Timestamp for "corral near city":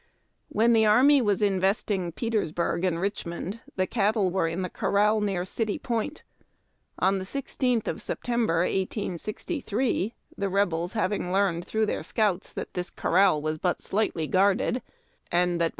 4.69-5.77